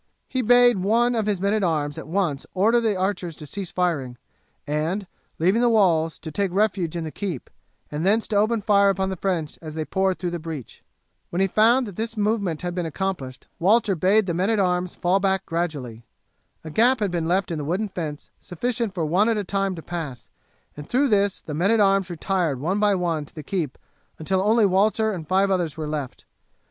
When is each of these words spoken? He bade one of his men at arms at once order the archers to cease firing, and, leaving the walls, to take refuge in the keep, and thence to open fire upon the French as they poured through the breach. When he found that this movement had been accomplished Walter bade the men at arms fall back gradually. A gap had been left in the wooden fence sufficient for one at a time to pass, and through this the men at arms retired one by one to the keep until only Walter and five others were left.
He 0.27 0.41
bade 0.41 0.77
one 0.79 1.13
of 1.13 1.27
his 1.27 1.39
men 1.39 1.53
at 1.53 1.63
arms 1.63 1.95
at 1.95 2.07
once 2.07 2.47
order 2.55 2.81
the 2.81 2.95
archers 2.95 3.35
to 3.35 3.45
cease 3.45 3.69
firing, 3.71 4.17
and, 4.65 5.05
leaving 5.37 5.61
the 5.61 5.69
walls, 5.69 6.17
to 6.17 6.31
take 6.31 6.51
refuge 6.51 6.95
in 6.95 7.03
the 7.03 7.11
keep, 7.11 7.51
and 7.91 8.03
thence 8.03 8.27
to 8.29 8.35
open 8.37 8.63
fire 8.63 8.89
upon 8.89 9.09
the 9.11 9.15
French 9.15 9.59
as 9.61 9.75
they 9.75 9.85
poured 9.85 10.17
through 10.17 10.31
the 10.31 10.39
breach. 10.39 10.83
When 11.29 11.39
he 11.39 11.45
found 11.45 11.85
that 11.85 11.97
this 11.97 12.17
movement 12.17 12.63
had 12.63 12.73
been 12.73 12.87
accomplished 12.87 13.45
Walter 13.59 13.93
bade 13.93 14.25
the 14.25 14.33
men 14.33 14.49
at 14.49 14.57
arms 14.57 14.95
fall 14.95 15.19
back 15.19 15.45
gradually. 15.45 16.03
A 16.63 16.71
gap 16.71 16.99
had 16.99 17.11
been 17.11 17.27
left 17.27 17.51
in 17.51 17.59
the 17.59 17.63
wooden 17.63 17.87
fence 17.87 18.31
sufficient 18.39 18.95
for 18.95 19.05
one 19.05 19.29
at 19.29 19.37
a 19.37 19.43
time 19.43 19.75
to 19.75 19.83
pass, 19.83 20.31
and 20.75 20.89
through 20.89 21.09
this 21.09 21.41
the 21.41 21.53
men 21.53 21.69
at 21.69 21.79
arms 21.79 22.09
retired 22.09 22.59
one 22.59 22.79
by 22.79 22.95
one 22.95 23.23
to 23.25 23.35
the 23.35 23.43
keep 23.43 23.77
until 24.17 24.41
only 24.41 24.65
Walter 24.65 25.11
and 25.11 25.27
five 25.27 25.51
others 25.51 25.77
were 25.77 25.87
left. 25.87 26.25